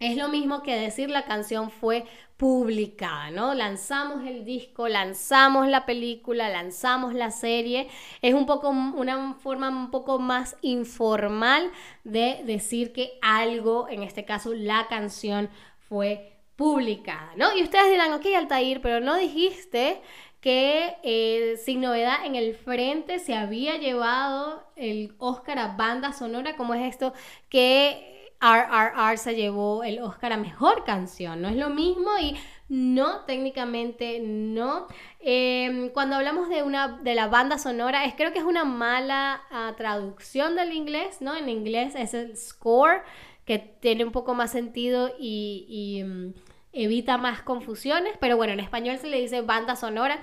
Es 0.00 0.16
lo 0.16 0.28
mismo 0.28 0.62
que 0.62 0.74
decir 0.76 1.10
la 1.10 1.26
canción 1.26 1.70
fue 1.70 2.06
publicada, 2.38 3.30
¿no? 3.30 3.52
Lanzamos 3.52 4.26
el 4.26 4.46
disco, 4.46 4.88
lanzamos 4.88 5.68
la 5.68 5.84
película, 5.84 6.48
lanzamos 6.48 7.12
la 7.12 7.30
serie. 7.30 7.86
Es 8.22 8.32
un 8.32 8.46
poco 8.46 8.70
una 8.70 9.34
forma 9.34 9.68
un 9.68 9.90
poco 9.90 10.18
más 10.18 10.56
informal 10.62 11.70
de 12.04 12.40
decir 12.46 12.94
que 12.94 13.18
algo, 13.20 13.90
en 13.90 14.02
este 14.02 14.24
caso 14.24 14.54
la 14.54 14.86
canción 14.88 15.50
fue 15.86 16.32
publicada, 16.56 17.32
¿no? 17.36 17.54
Y 17.54 17.62
ustedes 17.62 17.90
dirán, 17.90 18.14
ok, 18.14 18.24
Altair, 18.38 18.80
pero 18.80 19.00
no 19.00 19.16
dijiste 19.16 20.00
que 20.40 20.96
eh, 21.02 21.60
sin 21.62 21.82
novedad 21.82 22.24
en 22.24 22.36
el 22.36 22.54
frente 22.54 23.18
se 23.18 23.34
había 23.34 23.76
llevado 23.76 24.64
el 24.76 25.14
Oscar 25.18 25.58
a 25.58 25.76
banda 25.76 26.14
sonora, 26.14 26.56
como 26.56 26.72
es 26.72 26.88
esto 26.88 27.12
que 27.50 28.10
RRR 28.40 29.18
se 29.18 29.34
llevó 29.34 29.84
el 29.84 30.00
Oscar 30.00 30.32
a 30.32 30.36
mejor 30.36 30.84
canción, 30.84 31.42
no 31.42 31.48
es 31.48 31.56
lo 31.56 31.70
mismo 31.70 32.10
y 32.18 32.36
no, 32.68 33.20
técnicamente 33.26 34.20
no. 34.20 34.86
Em, 35.18 35.90
cuando 35.90 36.16
hablamos 36.16 36.48
de 36.48 36.62
una 36.62 36.98
de 36.98 37.14
la 37.14 37.26
banda 37.28 37.58
sonora, 37.58 38.04
es, 38.04 38.14
creo 38.14 38.32
que 38.32 38.38
es 38.38 38.44
una 38.44 38.64
mala 38.64 39.42
ah, 39.50 39.74
traducción 39.76 40.56
del 40.56 40.72
inglés, 40.72 41.20
¿no? 41.20 41.36
En 41.36 41.48
inglés 41.48 41.94
es 41.94 42.14
el 42.14 42.36
score, 42.36 43.02
que 43.44 43.58
tiene 43.58 44.04
un 44.04 44.12
poco 44.12 44.34
más 44.34 44.52
sentido 44.52 45.10
y 45.18 46.02
mm, 46.04 46.32
evita 46.72 47.18
más 47.18 47.42
confusiones, 47.42 48.14
pero 48.20 48.36
bueno, 48.36 48.52
en 48.52 48.60
español 48.60 48.98
se 48.98 49.08
le 49.08 49.20
dice 49.20 49.42
banda 49.42 49.76
sonora 49.76 50.20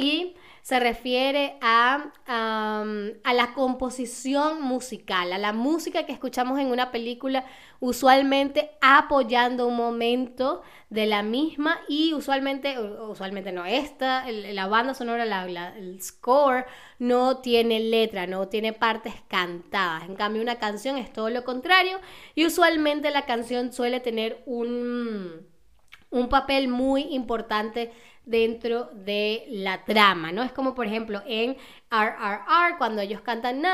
y 0.00 0.34
se 0.62 0.78
refiere 0.78 1.56
a, 1.62 2.12
a, 2.26 3.32
la 3.32 3.54
composición 3.54 4.62
musical, 4.62 5.32
a 5.32 5.38
la 5.38 5.52
música 5.52 6.04
que 6.04 6.12
escuchamos 6.12 6.58
en 6.58 6.66
una 6.66 6.92
película, 6.92 7.44
usualmente 7.80 8.70
apoyando 8.80 9.66
un 9.66 9.76
momento 9.76 10.62
de 10.90 11.06
la 11.06 11.22
misma 11.22 11.80
y 11.88 12.12
usualmente, 12.12 12.78
usualmente 12.78 13.52
no, 13.52 13.64
esta, 13.64 14.30
la 14.30 14.66
banda 14.66 14.94
sonora, 14.94 15.24
la, 15.24 15.74
el 15.76 16.00
score 16.02 16.66
no 16.98 17.38
tiene 17.38 17.80
letra, 17.80 18.26
no 18.26 18.48
tiene 18.48 18.72
partes 18.72 19.14
cantadas. 19.28 20.04
En 20.04 20.14
cambio, 20.14 20.42
una 20.42 20.56
canción 20.56 20.98
es 20.98 21.12
todo 21.12 21.30
lo 21.30 21.42
contrario 21.42 21.98
y 22.34 22.44
usualmente 22.44 23.10
la 23.10 23.24
canción 23.24 23.72
suele 23.72 24.00
tener 24.00 24.42
un, 24.44 25.46
un 26.10 26.28
papel 26.28 26.68
muy 26.68 27.02
importante 27.14 27.92
dentro 28.30 28.90
de 28.94 29.44
la 29.48 29.84
trama, 29.84 30.30
¿no? 30.30 30.42
Es 30.42 30.52
como 30.52 30.74
por 30.74 30.86
ejemplo 30.86 31.22
en 31.26 31.56
RRR, 31.90 32.78
cuando 32.78 33.02
ellos 33.02 33.20
cantan 33.22 33.64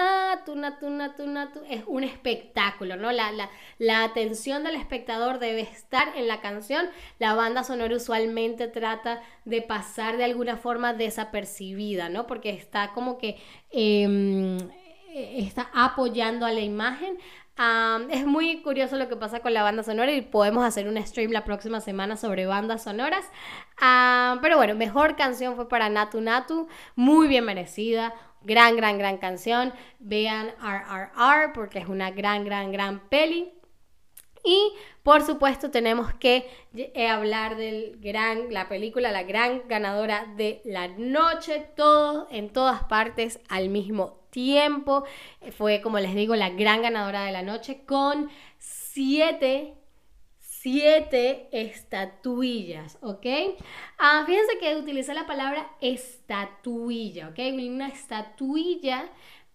es 1.69 1.83
un 1.87 2.05
espectáculo, 2.05 2.97
¿no? 2.97 3.13
La, 3.13 3.31
la, 3.33 3.51
la 3.79 4.05
atención 4.05 4.65
del 4.65 4.77
espectador 4.77 5.39
debe 5.39 5.61
estar 5.61 6.17
en 6.17 6.27
la 6.27 6.41
canción. 6.41 6.87
La 7.19 7.35
banda 7.35 7.65
sonora 7.65 7.95
usualmente 7.95 8.69
trata 8.69 9.23
de 9.45 9.61
pasar 9.61 10.17
de 10.17 10.25
alguna 10.25 10.57
forma 10.57 10.95
desapercibida, 10.95 12.09
¿no? 12.09 12.27
Porque 12.27 12.51
está 12.51 12.93
como 12.93 13.19
que... 13.19 13.37
Em, 13.71 14.59
está 15.17 15.71
apoyando 15.73 16.45
a 16.45 16.53
la 16.53 16.61
imagen, 16.61 17.17
es 18.11 18.27
muy 18.27 18.61
curioso 18.63 18.97
lo 18.97 19.09
que 19.09 19.17
pasa 19.17 19.41
con 19.41 19.55
la 19.55 19.63
banda 19.63 19.83
sonora 19.83 20.13
y 20.13 20.21
podemos 20.21 20.65
hacer 20.65 20.89
un 20.89 21.03
stream 21.05 21.33
la 21.33 21.45
próxima 21.45 21.81
semana 21.81 22.17
sobre 22.17 22.47
bandas 22.47 22.83
sonoras. 22.85 23.25
pero 24.43 24.57
bueno, 24.57 24.75
mejor 24.75 25.17
canción 25.17 25.57
fue 25.57 25.69
para 25.69 25.89
Natu 25.89 26.21
Natu, 26.21 26.69
muy 26.95 27.29
bien 27.29 27.45
merecida. 27.45 28.15
Gran, 28.43 28.77
gran, 28.77 28.99
gran 28.99 29.19
canción. 29.19 29.73
Vean 29.99 30.55
RRR 30.61 31.53
porque 31.53 31.81
es 31.81 31.89
una 31.89 32.11
gran, 32.11 32.45
gran, 32.45 32.71
gran 32.71 33.01
peli. 33.09 33.53
Y 34.45 34.73
por 35.03 35.23
supuesto 35.23 35.73
tenemos 35.73 36.15
que 36.15 36.49
eh, 36.75 37.09
hablar 37.09 37.57
del 37.57 37.99
gran, 38.01 38.53
la 38.53 38.69
película, 38.69 39.11
la 39.11 39.25
gran 39.25 39.63
ganadora 39.67 40.27
de 40.37 40.63
la 40.65 40.87
noche, 40.87 41.67
todo 41.75 42.29
en 42.31 42.51
todas 42.51 42.85
partes 42.85 43.41
al 43.49 43.71
mismo 43.71 44.07
tiempo. 44.07 44.26
Fue, 45.57 45.81
como 45.81 45.99
les 45.99 46.15
digo, 46.15 46.37
la 46.37 46.51
gran 46.51 46.83
ganadora 46.83 47.25
de 47.25 47.33
la 47.33 47.43
noche 47.43 47.85
con 47.87 48.31
siete 48.59 49.75
siete 50.67 51.49
estatuillas, 51.53 52.99
¿ok? 53.01 53.25
Ah, 53.99 54.25
fíjense 54.27 54.59
que 54.59 54.75
utilicé 54.75 55.15
la 55.15 55.25
palabra 55.25 55.71
estatuilla, 55.81 57.29
¿ok? 57.29 57.39
Una 57.55 57.87
estatuilla 57.87 59.09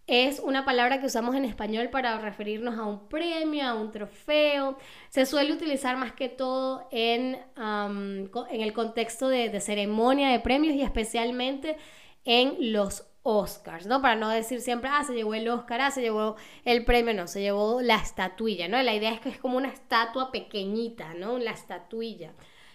es 0.07 0.39
una 0.39 0.63
palabra 0.63 1.01
que 1.01 1.07
usamos 1.07 1.35
en 1.35 1.43
español 1.43 1.89
para 1.89 2.17
referirnos 2.17 2.79
a 2.79 2.85
un 2.85 3.09
premio, 3.09 3.67
a 3.67 3.73
un 3.73 3.91
trofeo. 3.91 4.77
Se 5.09 5.25
suele 5.25 5.51
utilizar 5.51 5.97
más 5.97 6.13
que 6.13 6.29
todo 6.29 6.87
en, 6.91 7.37
en 7.57 8.61
el 8.61 8.71
contexto 8.71 9.27
de, 9.27 9.59
ceremonia 9.59 10.29
de 10.29 10.39
premios 10.39 10.75
y 10.75 10.81
especialmente 10.81 11.75
en 12.23 12.71
los 12.71 13.10
Oscars, 13.23 13.85
¿no? 13.85 14.01
Para 14.01 14.15
no 14.15 14.29
decir 14.29 14.61
siempre, 14.61 14.89
ah, 14.91 15.03
se 15.03 15.13
llevó 15.13 15.33
el 15.33 15.47
Oscar, 15.47 15.81
ah, 15.81 15.91
se 15.91 16.01
llevó 16.01 16.35
el 16.65 16.83
premio, 16.85 17.13
no, 17.13 17.27
se 17.27 17.41
llevó 17.41 17.81
la 17.81 17.95
estatuilla, 17.95 18.67
¿no? 18.67 18.81
La 18.81 18.95
idea 18.95 19.13
es 19.13 19.19
que 19.19 19.29
es 19.29 19.37
como 19.37 19.57
una 19.57 19.69
estatua 19.69 20.31
pequeñita, 20.31 21.13
¿no? 21.13 21.37
La 21.37 21.51
estatuilla. 21.51 22.33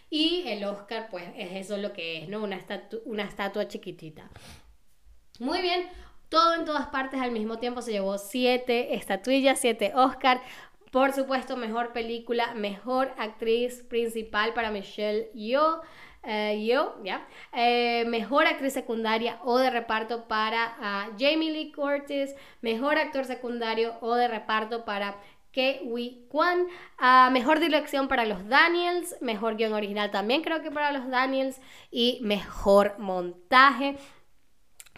Y 0.08 0.44
el 0.46 0.64
Oscar, 0.64 1.08
pues, 1.10 1.24
es 1.36 1.52
eso 1.52 1.76
lo 1.78 1.92
que 1.92 2.18
es, 2.18 2.28
¿no? 2.28 2.42
Una, 2.44 2.64
una 3.06 3.24
estatua 3.24 3.66
chiquitita. 3.66 4.30
Muy 5.40 5.60
bien, 5.60 5.88
todo 6.28 6.54
en 6.54 6.64
todas 6.64 6.86
partes 6.88 7.20
al 7.20 7.32
mismo 7.32 7.58
tiempo. 7.58 7.82
Se 7.82 7.92
llevó 7.92 8.16
siete 8.16 8.94
estatuillas, 8.94 9.58
siete 9.58 9.92
Oscar. 9.94 10.40
Por 10.92 11.12
supuesto, 11.12 11.56
mejor 11.56 11.92
película, 11.92 12.54
mejor 12.54 13.12
actriz 13.18 13.82
principal 13.82 14.54
para 14.54 14.70
Michelle 14.70 15.30
Yeoh. 15.34 15.80
Eh, 16.26 16.66
yo, 16.66 16.96
¿ya? 17.04 17.26
Eh, 17.52 18.04
mejor 18.08 18.46
actriz 18.46 18.72
secundaria 18.72 19.38
o 19.44 19.58
de 19.58 19.70
reparto 19.70 20.26
para 20.26 20.76
ah, 20.80 21.08
Jamie 21.18 21.52
Lee 21.52 21.72
Curtis. 21.72 22.34
Mejor 22.62 22.98
actor 22.98 23.24
secundario 23.24 23.94
o 24.00 24.14
de 24.16 24.26
reparto 24.26 24.84
para 24.84 25.16
Wee 25.84 26.26
Kwan. 26.28 26.66
Ah, 26.98 27.30
mejor 27.32 27.60
dirección 27.60 28.08
para 28.08 28.24
los 28.24 28.48
Daniels. 28.48 29.16
Mejor 29.20 29.56
guion 29.56 29.72
original 29.72 30.10
también 30.10 30.42
creo 30.42 30.62
que 30.62 30.70
para 30.70 30.92
los 30.92 31.08
Daniels. 31.08 31.60
Y 31.90 32.18
mejor 32.22 32.98
montaje. 32.98 33.96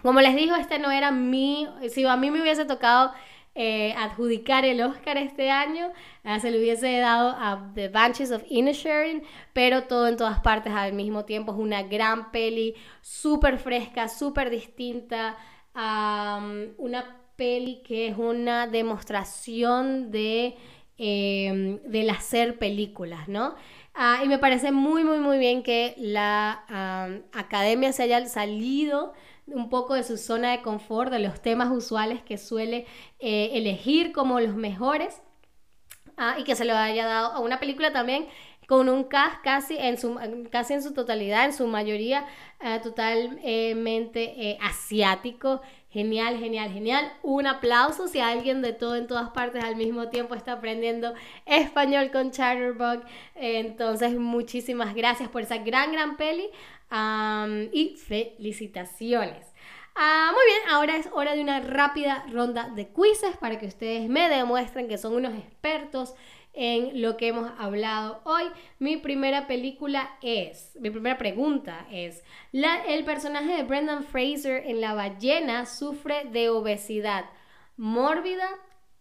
Como 0.03 0.21
les 0.21 0.35
digo, 0.35 0.57
este 0.57 0.79
no 0.79 0.91
era 0.91 1.11
mi, 1.11 1.69
si 1.89 2.07
a 2.07 2.17
mí 2.17 2.31
me 2.31 2.41
hubiese 2.41 2.65
tocado 2.65 3.13
eh, 3.61 3.93
adjudicar 3.99 4.65
el 4.65 4.81
Oscar 4.83 5.17
este 5.17 5.51
año, 5.51 5.91
ah, 6.23 6.39
se 6.39 6.53
le 6.53 6.61
hubiese 6.61 6.99
dado 6.99 7.31
a 7.31 7.73
The 7.75 7.89
Banshees 7.89 8.31
of 8.31 8.45
Inisherin, 8.49 9.25
pero 9.53 9.83
todo 9.89 10.07
en 10.07 10.17
todas 10.17 10.39
partes 10.39 10.73
al 10.73 10.93
mismo 10.93 11.25
tiempo. 11.25 11.51
Es 11.51 11.59
una 11.59 11.83
gran 11.83 12.31
peli, 12.31 12.77
súper 13.01 13.59
fresca, 13.59 14.07
súper 14.07 14.51
distinta, 14.51 15.37
una 15.75 17.17
peli 17.35 17.83
que 17.85 18.07
es 18.07 18.17
una 18.17 18.69
demostración 18.69 20.13
de, 20.13 20.57
em, 20.97 21.81
del 21.83 22.11
hacer 22.11 22.59
películas, 22.59 23.27
¿no? 23.27 23.57
Ah, 23.93 24.21
y 24.25 24.29
me 24.29 24.39
parece 24.39 24.71
muy, 24.71 25.03
muy, 25.03 25.19
muy 25.19 25.39
bien 25.39 25.65
que 25.65 25.95
la 25.99 27.27
academia 27.33 27.93
se 27.93 28.05
haya 28.05 28.25
salido 28.29 29.15
un 29.53 29.71
poco 29.71 29.95
de 29.95 30.05
su 30.05 30.17
zona 30.17 30.53
de 30.53 30.63
confort, 30.63 31.11
de 31.11 31.19
los 31.19 31.41
temas 31.41 31.71
usuales 31.71 32.23
que 32.23 32.39
suele 32.39 32.87
eh, 33.19 33.51
elegir 33.55 34.13
como 34.13 34.41
los 34.41 34.55
mejores 34.55 35.23
ah, 36.17 36.37
y 36.39 36.45
que 36.45 36.57
se 36.57 36.65
lo 36.65 36.77
haya 36.77 37.07
dado 37.07 37.33
a 37.33 37.41
una 37.41 37.61
película 37.61 37.93
también 37.93 38.27
con 38.69 38.91
un 38.91 39.05
cast 39.05 39.41
casi 39.43 39.79
en 39.79 39.97
su, 39.97 40.21
casi 40.51 40.75
en 40.75 40.83
su 40.83 40.93
totalidad, 40.93 41.47
en 41.47 41.55
su 41.55 41.67
mayoría 41.67 42.27
eh, 42.61 42.79
totalmente 42.83 44.35
eh, 44.37 44.59
asiático. 44.61 45.63
Genial, 45.89 46.39
genial, 46.39 46.71
genial. 46.71 47.11
Un 47.23 47.47
aplauso 47.47 48.09
si 48.09 48.21
alguien 48.21 48.61
de 48.61 48.75
todo 48.75 48.97
en 48.97 49.07
todas 49.07 49.31
partes 49.31 49.65
al 49.65 49.77
mismo 49.77 50.11
tiempo 50.11 50.35
está 50.35 50.53
aprendiendo 50.53 51.15
español 51.47 52.11
con 52.11 52.31
Chatterbug. 52.31 53.05
Entonces, 53.37 54.15
muchísimas 54.19 54.95
gracias 54.95 55.31
por 55.31 55.41
esa 55.41 55.57
gran, 55.57 55.91
gran 55.91 56.19
peli 56.19 56.51
y 57.73 57.97
felicitaciones. 57.97 59.47
Ah, 59.95 60.31
muy 60.33 60.45
bien, 60.47 60.61
ahora 60.71 60.97
es 60.97 61.09
hora 61.13 61.35
de 61.35 61.41
una 61.41 61.61
rápida 61.61 62.25
ronda 62.31 62.69
de 62.69 62.87
quizzes 62.87 63.37
para 63.39 63.59
que 63.59 63.67
ustedes 63.67 64.11
me 64.11 64.29
demuestren 64.29 64.89
que 64.89 64.99
son 64.99 65.15
unos 65.15 65.35
expertos 65.35 66.15
en 66.61 67.01
lo 67.01 67.17
que 67.17 67.29
hemos 67.29 67.49
hablado 67.57 68.21
hoy. 68.25 68.43
Mi 68.81 68.97
primera 68.97 69.47
película 69.47 70.11
es, 70.23 70.77
mi 70.81 70.91
primera 70.91 71.17
pregunta 71.17 71.87
es, 71.91 72.25
¿el 72.53 73.05
personaje 73.05 73.57
de 73.57 73.63
Brendan 73.63 74.03
Fraser 74.03 74.67
en 74.67 74.81
La 74.81 74.93
ballena 74.93 75.67
sufre 75.67 76.25
de 76.25 76.49
obesidad 76.51 77.27
mórbida, 77.77 78.49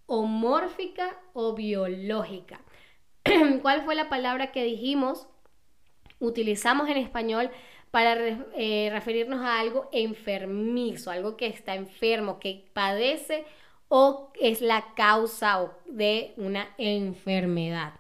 homórfica 0.05 1.19
o 1.33 1.55
biológica? 1.55 2.61
¿Cuál 3.63 3.81
fue 3.85 3.95
la 3.95 4.07
palabra 4.07 4.51
que 4.51 4.63
dijimos? 4.63 5.27
Utilizamos 6.19 6.87
en 6.89 6.97
español 6.97 7.49
para 7.89 8.15
eh, 8.55 8.89
referirnos 8.91 9.41
a 9.41 9.59
algo 9.59 9.89
enfermizo, 9.91 11.09
algo 11.09 11.35
que 11.37 11.47
está 11.47 11.73
enfermo, 11.73 12.37
que 12.37 12.69
padece 12.73 13.45
o 13.89 14.31
es 14.39 14.61
la 14.61 14.93
causa 14.95 15.71
de 15.85 16.33
una 16.37 16.67
enfermedad. 16.77 17.93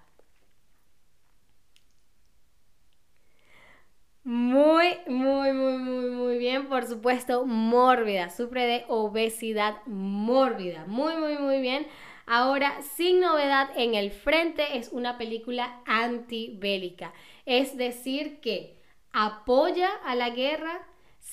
Muy, 4.23 4.97
muy, 5.07 5.53
muy, 5.53 5.77
muy, 5.77 6.09
muy 6.09 6.37
bien. 6.37 6.67
Por 6.67 6.85
supuesto, 6.85 7.45
mórbida. 7.45 8.29
Sufre 8.29 8.65
de 8.65 8.85
obesidad 8.89 9.77
mórbida. 9.85 10.83
Muy, 10.85 11.15
muy, 11.15 11.37
muy 11.37 11.61
bien. 11.61 11.87
Ahora, 12.25 12.81
sin 12.81 13.21
novedad 13.21 13.69
en 13.77 13.95
el 13.95 14.11
frente, 14.11 14.77
es 14.77 14.89
una 14.91 15.17
película 15.17 15.81
antibélica. 15.85 17.13
Es 17.45 17.77
decir, 17.77 18.41
que 18.41 18.75
apoya 19.13 19.89
a 20.03 20.13
la 20.13 20.31
guerra, 20.31 20.85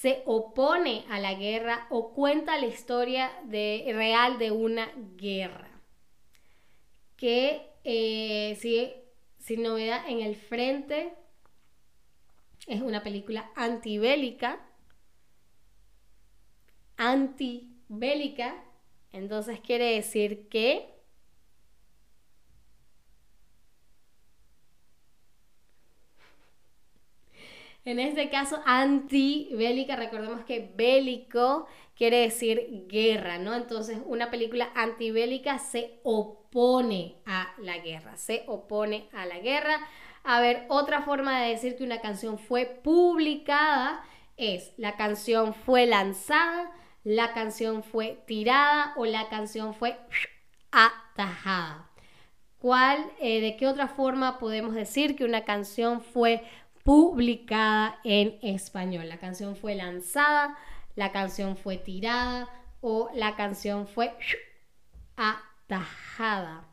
se 0.04 0.22
opone 0.26 1.06
a 1.08 1.18
la 1.18 1.32
guerra 1.32 1.86
o 1.88 2.12
cuenta 2.12 2.58
la 2.58 2.66
historia 2.66 3.32
de, 3.44 3.90
real 3.94 4.36
de 4.38 4.50
una 4.50 4.92
guerra. 5.16 5.80
Que 7.16 7.70
eh, 7.84 8.54
sin 9.38 9.62
novedad 9.62 10.06
en 10.06 10.20
el 10.20 10.36
frente 10.36 11.14
es 12.66 12.82
una 12.82 13.02
película 13.02 13.50
antibélica. 13.56 14.60
Antibélica. 16.98 18.62
Entonces 19.10 19.58
quiere 19.60 19.94
decir 19.94 20.50
que 20.50 20.93
En 27.84 27.98
este 27.98 28.30
caso, 28.30 28.62
antibélica, 28.64 29.94
recordemos 29.94 30.44
que 30.44 30.72
bélico 30.74 31.66
quiere 31.94 32.20
decir 32.20 32.86
guerra, 32.88 33.36
¿no? 33.38 33.54
Entonces, 33.54 33.98
una 34.06 34.30
película 34.30 34.70
antibélica 34.74 35.58
se 35.58 36.00
opone 36.02 37.16
a 37.26 37.52
la 37.58 37.78
guerra, 37.78 38.16
se 38.16 38.44
opone 38.46 39.08
a 39.12 39.26
la 39.26 39.38
guerra. 39.38 39.86
A 40.22 40.40
ver, 40.40 40.64
otra 40.68 41.02
forma 41.02 41.42
de 41.42 41.50
decir 41.50 41.76
que 41.76 41.84
una 41.84 42.00
canción 42.00 42.38
fue 42.38 42.64
publicada 42.64 44.02
es 44.38 44.72
la 44.78 44.96
canción 44.96 45.52
fue 45.54 45.86
lanzada, 45.86 46.72
la 47.04 47.34
canción 47.34 47.82
fue 47.82 48.22
tirada 48.26 48.94
o 48.96 49.04
la 49.04 49.28
canción 49.28 49.74
fue 49.74 49.98
atajada. 50.72 51.90
¿Cuál, 52.58 53.04
eh, 53.20 53.42
de 53.42 53.56
qué 53.58 53.66
otra 53.66 53.88
forma 53.88 54.38
podemos 54.38 54.74
decir 54.74 55.16
que 55.16 55.26
una 55.26 55.44
canción 55.44 56.00
fue 56.00 56.42
publicada 56.84 57.98
en 58.04 58.38
español. 58.42 59.08
La 59.08 59.18
canción 59.18 59.56
fue 59.56 59.74
lanzada, 59.74 60.56
la 60.94 61.10
canción 61.10 61.56
fue 61.56 61.76
tirada 61.78 62.48
o 62.80 63.10
la 63.14 63.34
canción 63.34 63.88
fue 63.88 64.14
atajada. 65.16 66.68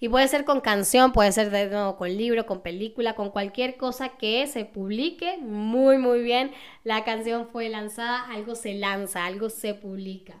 Y 0.00 0.08
puede 0.08 0.28
ser 0.28 0.44
con 0.44 0.60
canción, 0.60 1.12
puede 1.12 1.32
ser 1.32 1.50
de 1.50 1.66
nuevo 1.68 1.96
con 1.96 2.16
libro, 2.16 2.46
con 2.46 2.62
película, 2.62 3.14
con 3.14 3.30
cualquier 3.30 3.76
cosa 3.76 4.10
que 4.10 4.46
se 4.46 4.64
publique. 4.64 5.38
Muy, 5.38 5.98
muy 5.98 6.22
bien. 6.22 6.52
La 6.84 7.04
canción 7.04 7.48
fue 7.48 7.68
lanzada, 7.68 8.30
algo 8.30 8.54
se 8.54 8.74
lanza, 8.74 9.24
algo 9.24 9.50
se 9.50 9.74
publica. 9.74 10.40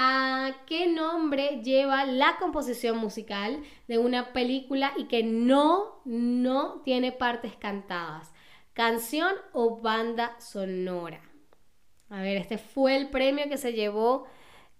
¿A 0.00 0.52
qué 0.66 0.86
nombre 0.86 1.60
lleva 1.64 2.04
la 2.04 2.36
composición 2.38 2.98
musical 2.98 3.64
de 3.88 3.98
una 3.98 4.32
película 4.32 4.92
y 4.96 5.06
que 5.06 5.24
no, 5.24 6.02
no 6.04 6.82
tiene 6.84 7.10
partes 7.10 7.56
cantadas? 7.56 8.32
¿Canción 8.74 9.34
o 9.52 9.80
banda 9.80 10.38
sonora? 10.38 11.20
A 12.10 12.22
ver, 12.22 12.36
este 12.36 12.58
fue 12.58 12.96
el 12.96 13.10
premio 13.10 13.48
que 13.48 13.56
se 13.56 13.72
llevó 13.72 14.28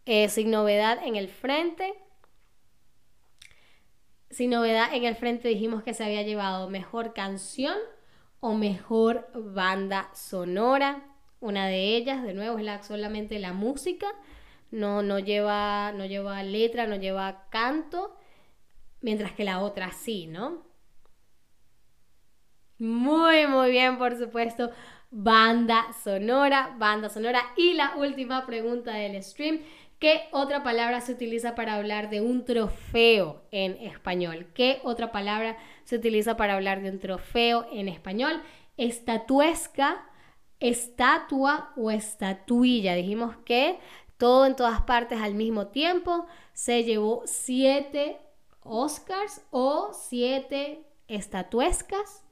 eh, 0.06 0.28
sin 0.28 0.52
novedad 0.52 1.00
en 1.04 1.16
el 1.16 1.28
frente. 1.28 1.94
Sin 4.30 4.50
novedad 4.50 4.94
en 4.94 5.02
el 5.02 5.16
frente 5.16 5.48
dijimos 5.48 5.82
que 5.82 5.94
se 5.94 6.04
había 6.04 6.22
llevado 6.22 6.70
mejor 6.70 7.12
canción 7.12 7.76
o 8.38 8.54
mejor 8.54 9.28
banda 9.34 10.10
sonora. 10.14 11.02
Una 11.40 11.66
de 11.66 11.96
ellas, 11.96 12.22
de 12.22 12.34
nuevo, 12.34 12.58
es 12.58 12.64
la, 12.64 12.84
solamente 12.84 13.40
la 13.40 13.52
música 13.52 14.06
no, 14.70 15.02
no, 15.02 15.18
lleva, 15.18 15.92
no 15.92 16.06
lleva 16.06 16.42
letra, 16.42 16.86
no 16.86 16.96
lleva 16.96 17.48
canto, 17.50 18.16
mientras 19.00 19.32
que 19.32 19.44
la 19.44 19.60
otra 19.60 19.92
sí, 19.92 20.26
¿no? 20.26 20.66
Muy, 22.78 23.46
muy 23.46 23.70
bien, 23.70 23.98
por 23.98 24.16
supuesto. 24.16 24.70
Banda 25.10 25.86
sonora, 26.04 26.76
banda 26.78 27.08
sonora. 27.08 27.42
Y 27.56 27.74
la 27.74 27.96
última 27.96 28.46
pregunta 28.46 28.92
del 28.92 29.22
stream. 29.22 29.60
¿Qué 29.98 30.28
otra 30.30 30.62
palabra 30.62 31.00
se 31.00 31.12
utiliza 31.12 31.56
para 31.56 31.74
hablar 31.74 32.08
de 32.08 32.20
un 32.20 32.44
trofeo 32.44 33.42
en 33.50 33.76
español? 33.78 34.46
¿Qué 34.54 34.78
otra 34.84 35.10
palabra 35.10 35.56
se 35.82 35.96
utiliza 35.96 36.36
para 36.36 36.54
hablar 36.54 36.82
de 36.82 36.90
un 36.90 37.00
trofeo 37.00 37.66
en 37.72 37.88
español? 37.88 38.40
Estatuesca, 38.76 40.06
estatua 40.60 41.72
o 41.76 41.90
estatuilla. 41.90 42.94
Dijimos 42.94 43.36
que 43.44 43.80
todo 44.18 44.44
en 44.44 44.56
todas 44.56 44.82
partes 44.82 45.20
al 45.20 45.34
mismo 45.34 45.68
tiempo. 45.68 46.26
Se 46.52 46.84
llevó 46.84 47.22
siete 47.24 48.20
Oscars 48.62 49.40
o 49.50 49.92
siete 49.94 50.84
estatuescas, 51.06 52.22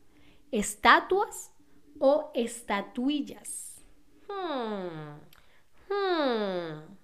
estatuas 0.53 1.53
o 1.99 2.31
estatuillas. 2.35 3.81
Hmm. 4.29 5.21
Hmm. 5.89 6.97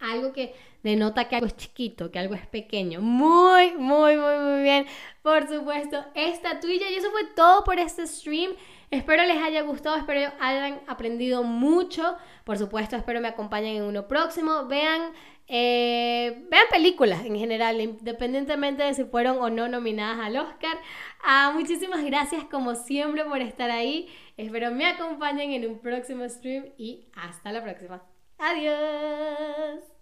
Algo 0.00 0.32
que 0.32 0.54
denota 0.84 1.28
que 1.28 1.36
algo 1.36 1.46
es 1.46 1.56
chiquito, 1.56 2.10
que 2.12 2.18
algo 2.18 2.34
es 2.34 2.46
pequeño. 2.46 3.00
Muy, 3.00 3.72
muy, 3.72 4.16
muy, 4.16 4.38
muy 4.38 4.62
bien. 4.62 4.86
Por 5.22 5.48
supuesto, 5.48 6.04
estatuilla. 6.14 6.90
Y 6.90 6.94
eso 6.94 7.10
fue 7.10 7.24
todo 7.34 7.64
por 7.64 7.78
este 7.78 8.06
stream. 8.06 8.52
Espero 8.90 9.24
les 9.24 9.38
haya 9.42 9.62
gustado, 9.62 9.96
espero 9.96 10.30
hayan 10.38 10.80
aprendido 10.86 11.42
mucho. 11.42 12.16
Por 12.44 12.58
supuesto, 12.58 12.96
espero 12.96 13.20
me 13.20 13.28
acompañen 13.28 13.76
en 13.76 13.82
uno 13.82 14.06
próximo. 14.06 14.66
Vean, 14.66 15.12
eh, 15.48 16.46
vean 16.50 16.66
películas 16.70 17.24
en 17.24 17.36
general, 17.36 17.80
independientemente 17.80 18.84
de 18.84 18.94
si 18.94 19.04
fueron 19.04 19.38
o 19.38 19.48
no 19.48 19.66
nominadas 19.66 20.18
al 20.24 20.36
Oscar. 20.36 20.78
Ah, 21.24 21.52
muchísimas 21.54 22.04
gracias 22.04 22.44
como 22.44 22.74
siempre 22.74 23.24
por 23.24 23.40
estar 23.40 23.70
ahí. 23.70 24.08
Espero 24.36 24.70
me 24.70 24.86
acompañen 24.86 25.52
en 25.52 25.66
un 25.66 25.78
próximo 25.78 26.28
stream 26.28 26.66
y 26.76 27.06
hasta 27.14 27.52
la 27.52 27.62
próxima. 27.62 28.02
Adiós. 28.38 29.93